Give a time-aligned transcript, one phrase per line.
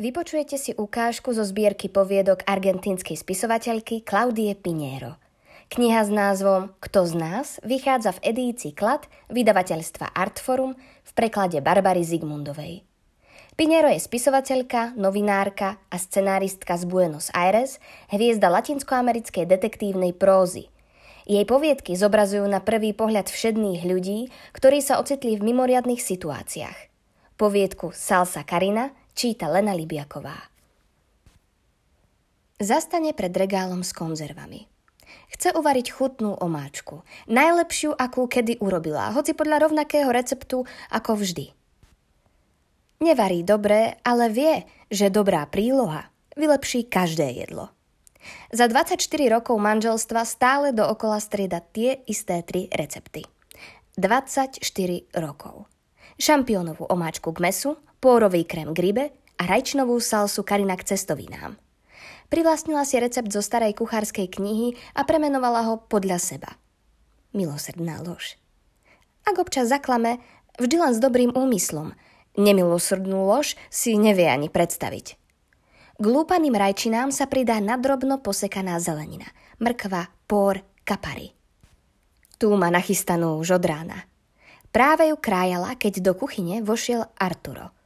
[0.00, 5.20] Vypočujete si ukážku zo zbierky poviedok argentínskej spisovateľky Claudie Piniero.
[5.68, 12.00] Kniha s názvom Kto z nás vychádza v edícii Klad vydavateľstva Artforum v preklade Barbary
[12.00, 12.80] Zigmundovej.
[13.60, 17.76] Piniero je spisovateľka, novinárka a scenáristka z Buenos Aires,
[18.08, 20.72] hviezda latinskoamerickej detektívnej prózy.
[21.28, 26.88] Jej poviedky zobrazujú na prvý pohľad všedných ľudí, ktorí sa ocitli v mimoriadných situáciách.
[27.36, 30.36] Poviedku Salsa Karina číta Lena Libiaková.
[32.60, 34.68] Zastane pred regálom s konzervami.
[35.32, 37.02] Chce uvariť chutnú omáčku.
[37.30, 41.50] Najlepšiu, akú kedy urobila, hoci podľa rovnakého receptu ako vždy.
[43.00, 44.54] Nevarí dobre, ale vie,
[44.92, 47.72] že dobrá príloha vylepší každé jedlo.
[48.52, 49.00] Za 24
[49.32, 53.24] rokov manželstva stále dookola strieda tie isté tri recepty.
[53.96, 54.60] 24
[55.16, 55.64] rokov.
[56.20, 59.04] Šampiónovú omáčku k mesu, pórový krém k rybe
[59.36, 61.60] a rajčnovú salsu Karina k cestovinám.
[62.32, 66.50] Privlastnila si recept zo starej kuchárskej knihy a premenovala ho podľa seba.
[67.36, 68.40] Milosrdná lož.
[69.28, 70.18] Ak občas zaklame,
[70.56, 71.92] vždy len s dobrým úmyslom.
[72.38, 75.06] Nemilosrdnú lož si nevie ani predstaviť.
[76.00, 79.28] K lúpaným rajčinám sa pridá nadrobno posekaná zelenina.
[79.60, 81.36] Mrkva, pór, kapary.
[82.40, 84.08] Tu má nachystanú už od rána.
[84.72, 87.74] Práve ju krájala, keď do kuchyne vošiel Arturo–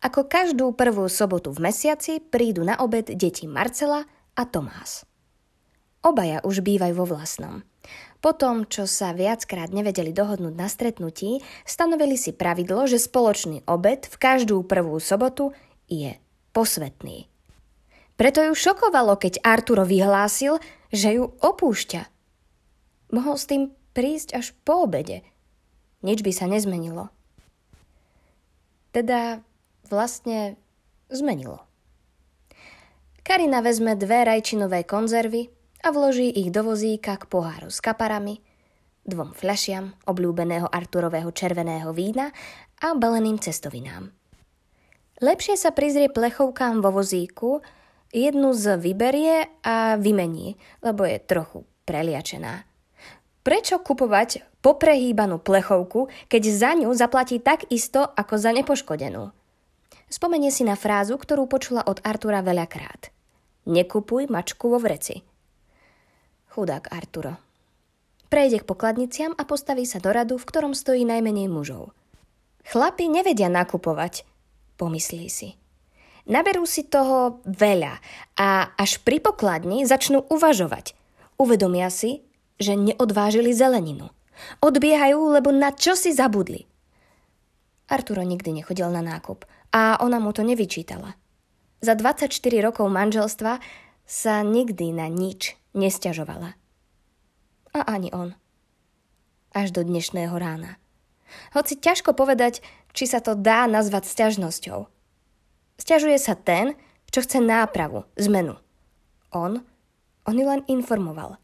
[0.00, 5.04] ako každú prvú sobotu v mesiaci prídu na obed deti Marcela a Tomás.
[6.00, 7.60] Obaja už bývajú vo vlastnom.
[8.20, 14.08] Po tom, čo sa viackrát nevedeli dohodnúť na stretnutí, stanovili si pravidlo, že spoločný obed
[14.08, 15.52] v každú prvú sobotu
[15.88, 16.16] je
[16.52, 17.28] posvetný.
[18.20, 20.60] Preto ju šokovalo, keď Arturo vyhlásil,
[20.92, 22.02] že ju opúšťa.
[23.16, 23.62] Mohol s tým
[23.96, 25.24] prísť až po obede.
[26.04, 27.08] Nič by sa nezmenilo.
[28.92, 29.40] Teda
[29.90, 30.54] vlastne
[31.10, 31.66] zmenilo.
[33.26, 35.50] Karina vezme dve rajčinové konzervy
[35.84, 38.40] a vloží ich do vozíka k poháru s kaparami,
[39.04, 42.30] dvom fľašiam obľúbeného Arturového červeného vína
[42.80, 44.14] a baleným cestovinám.
[45.20, 47.60] Lepšie sa prizrie plechovkám vo vozíku,
[48.08, 52.64] jednu z vyberie a vymení, lebo je trochu preliačená.
[53.40, 59.32] Prečo kupovať poprehýbanú plechovku, keď za ňu zaplatí tak isto ako za nepoškodenú?
[60.10, 63.14] Spomenie si na frázu, ktorú počula od Artura veľakrát.
[63.70, 65.22] Nekupuj mačku vo vreci.
[66.50, 67.38] Chudák Arturo.
[68.26, 71.94] Prejde k pokladniciam a postaví sa do radu, v ktorom stojí najmenej mužov.
[72.66, 74.26] Chlapi nevedia nakupovať,
[74.82, 75.54] pomyslí si.
[76.26, 78.02] Naberú si toho veľa
[78.34, 80.98] a až pri pokladni začnú uvažovať.
[81.38, 82.26] Uvedomia si,
[82.58, 84.10] že neodvážili zeleninu.
[84.58, 86.66] Odbiehajú, lebo na čo si zabudli.
[87.86, 91.14] Arturo nikdy nechodil na nákup– a ona mu to nevyčítala.
[91.80, 93.62] Za 24 rokov manželstva
[94.04, 96.58] sa nikdy na nič nesťažovala.
[97.70, 98.34] A ani on.
[99.54, 100.76] Až do dnešného rána.
[101.54, 102.60] Hoci ťažko povedať,
[102.90, 104.90] či sa to dá nazvať sťažnosťou.
[105.78, 106.74] Sťažuje sa ten,
[107.14, 108.58] čo chce nápravu, zmenu.
[109.30, 109.62] On,
[110.26, 111.38] on ju len informoval.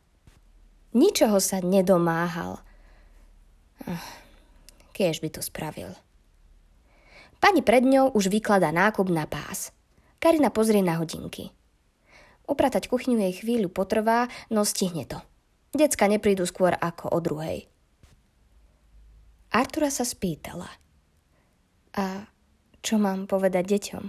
[0.92, 2.58] Ničoho sa nedomáhal.
[4.96, 5.94] Kiež by to spravil.
[7.40, 9.72] Pani pred ňou už vykladá nákup na pás.
[10.18, 11.52] Karina pozrie na hodinky.
[12.46, 15.18] Upratať kuchyňu jej chvíľu potrvá, no stihne to.
[15.76, 17.68] Decka neprídu skôr ako o druhej.
[19.52, 20.68] Artura sa spýtala.
[21.96, 22.28] A
[22.80, 24.04] čo mám povedať deťom?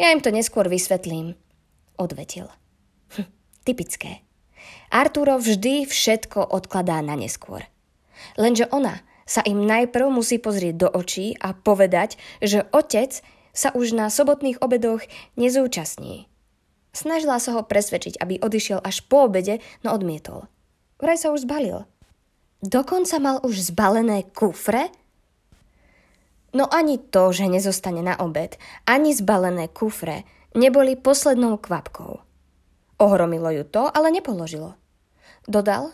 [0.00, 1.38] Ja im to neskôr vysvetlím,
[1.94, 2.50] odvetil.
[3.14, 3.30] Hm,
[3.62, 4.26] typické.
[4.90, 7.62] Arturo vždy všetko odkladá na neskôr.
[8.34, 13.24] Lenže ona sa im najprv musí pozrieť do očí a povedať, že otec
[13.54, 15.04] sa už na sobotných obedoch
[15.36, 16.28] nezúčastní.
[16.94, 20.46] Snažila sa ho presvedčiť, aby odišiel až po obede, no odmietol.
[21.02, 21.86] Vraj sa už zbalil.
[22.62, 24.88] Dokonca mal už zbalené kufre?
[26.54, 28.54] No ani to, že nezostane na obed,
[28.86, 30.22] ani zbalené kufre
[30.54, 32.22] neboli poslednou kvapkou.
[33.02, 34.78] Ohromilo ju to, ale nepoložilo.
[35.50, 35.90] Dodal,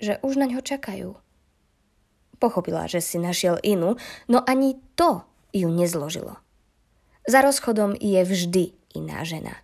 [0.00, 1.20] že už na ňo čakajú.
[2.40, 6.40] Pochopila, že si našiel inú, no ani to ju nezložilo.
[7.28, 8.64] Za rozchodom je vždy
[8.96, 9.60] iná žena.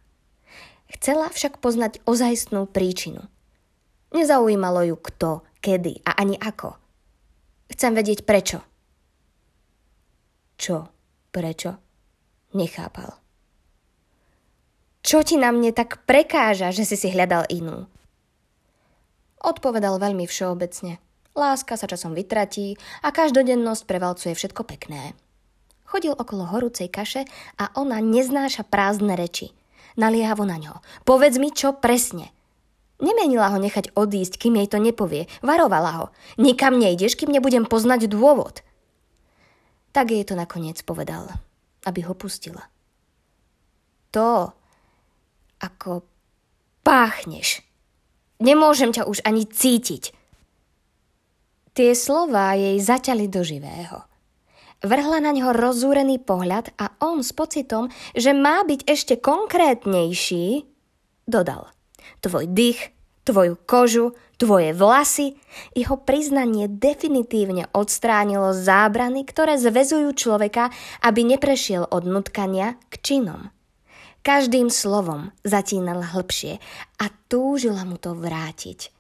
[0.93, 3.27] Chcela však poznať ozajstnú príčinu.
[4.15, 6.79] Nezaujímalo ju kto, kedy a ani ako.
[7.73, 8.63] Chcem vedieť prečo.
[10.55, 10.87] Čo?
[11.35, 11.75] Prečo?
[12.55, 13.19] Nechápal.
[15.03, 17.87] Čo ti na mne tak prekáža, že si si hľadal inú?
[19.43, 20.99] Odpovedal veľmi všeobecne.
[21.37, 25.13] Láska sa časom vytratí a každodennosť prevalcuje všetko pekné.
[25.85, 27.29] Chodil okolo horúcej kaše
[27.61, 29.53] a ona neznáša prázdne reči.
[30.01, 30.81] Naliehavo na ňo.
[31.05, 32.33] Povedz mi, čo presne.
[33.05, 35.29] Nemienila ho nechať odísť, kým jej to nepovie.
[35.45, 36.07] Varovala ho.
[36.41, 38.65] Nikam nejdeš, kým nebudem poznať dôvod.
[39.93, 41.29] Tak jej to nakoniec povedal,
[41.85, 42.65] aby ho pustila.
[44.17, 44.57] To,
[45.61, 46.01] ako
[46.81, 47.61] páchneš.
[48.41, 50.16] Nemôžem ťa už ani cítiť.
[51.77, 54.09] Tie slová jej zaťali do živého.
[54.81, 60.65] Vrhla na ňo rozúrený pohľad a on s pocitom, že má byť ešte konkrétnejší,
[61.29, 61.69] dodal.
[62.25, 62.97] Tvoj dých,
[63.29, 65.37] tvoju kožu, tvoje vlasy.
[65.77, 70.73] Jeho priznanie definitívne odstránilo zábrany, ktoré zvezujú človeka,
[71.05, 73.53] aby neprešiel od nutkania k činom.
[74.25, 76.57] Každým slovom zatínala hlbšie
[76.97, 78.89] a túžila mu to vrátiť–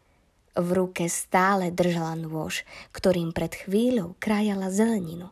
[0.57, 2.65] v ruke stále držala nôž,
[2.97, 5.29] ktorým pred chvíľou krájala zeleninu.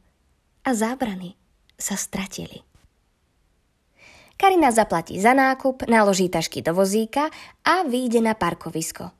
[0.64, 1.36] A zábrany
[1.80, 2.60] sa stratili.
[4.36, 7.32] Karina zaplatí za nákup, naloží tašky do vozíka
[7.64, 9.14] a vyjde na parkovisko.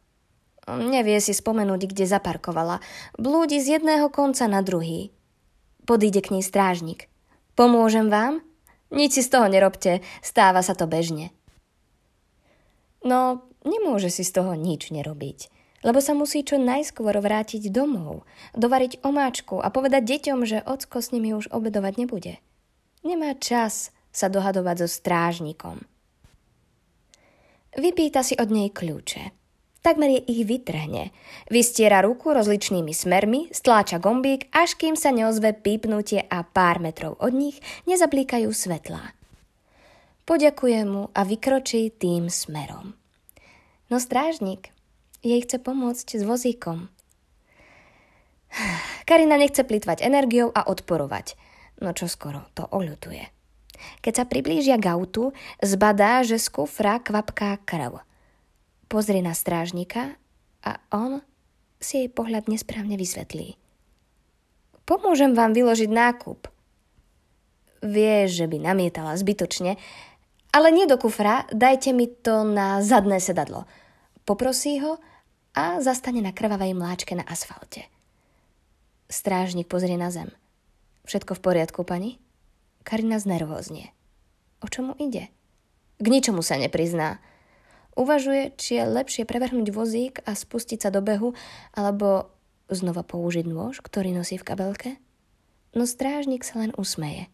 [0.64, 2.80] Nevie si spomenúť, kde zaparkovala.
[3.20, 5.12] Blúdi z jedného konca na druhý.
[5.84, 7.12] Podíde k nej strážnik.
[7.52, 8.40] Pomôžem vám?
[8.88, 11.36] Nič si z toho nerobte, stáva sa to bežne.
[13.04, 15.52] No, nemôže si z toho nič nerobiť
[15.84, 18.24] lebo sa musí čo najskôr vrátiť domov,
[18.56, 22.40] dovariť omáčku a povedať deťom, že ocko s nimi už obedovať nebude.
[23.04, 25.84] Nemá čas sa dohadovať so strážnikom.
[27.76, 29.36] Vypýta si od nej kľúče.
[29.84, 31.12] Takmer je ich vytrhne.
[31.52, 37.36] Vystiera ruku rozličnými smermi, stláča gombík, až kým sa neozve pípnutie a pár metrov od
[37.36, 39.12] nich nezablíkajú svetlá.
[40.24, 42.96] Poďakuje mu a vykročí tým smerom.
[43.92, 44.73] No strážnik
[45.24, 46.92] jej chce pomôcť s vozíkom.
[49.08, 51.34] Karina nechce plitvať energiou a odporovať.
[51.82, 53.26] No čo skoro, to oľutuje.
[54.00, 58.00] Keď sa priblížia k autu, zbadá, že z kufra kvapká krv.
[58.86, 60.14] Pozrie na strážnika
[60.62, 61.18] a on
[61.82, 63.58] si jej pohľad nesprávne vysvetlí.
[64.84, 66.48] Pomôžem vám vyložiť nákup.
[67.84, 69.76] Vie, že by namietala zbytočne,
[70.54, 73.66] ale nie do kufra, dajte mi to na zadné sedadlo.
[74.24, 75.02] Poprosí ho
[75.54, 77.86] a zastane na krvavej mláčke na asfalte.
[79.06, 80.34] Strážnik pozrie na zem.
[81.06, 82.18] Všetko v poriadku, pani?
[82.82, 83.94] Karina znervóznie.
[84.60, 85.30] O čomu ide?
[86.02, 87.22] K ničomu sa neprizná.
[87.94, 91.38] Uvažuje, či je lepšie prevrhnúť vozík a spustiť sa do behu,
[91.70, 92.34] alebo
[92.66, 94.90] znova použiť nôž, ktorý nosí v kabelke?
[95.78, 97.30] No strážnik sa len usmeje.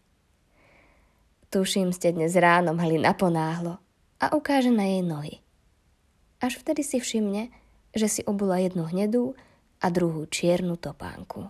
[1.49, 3.81] Tuším, ste dnes ráno mali naponáhlo
[4.21, 5.35] a ukáže na jej nohy.
[6.39, 7.49] Až vtedy si všimne,
[7.91, 9.35] že si obula jednu hnedú
[9.81, 11.49] a druhú čiernu topánku.